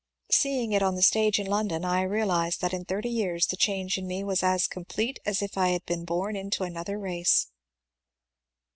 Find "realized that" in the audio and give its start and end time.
2.01-2.73